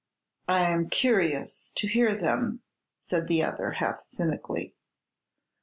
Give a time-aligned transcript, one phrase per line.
[0.47, 2.63] "I am curious to hear them,"
[2.99, 4.73] said the other, half cynically.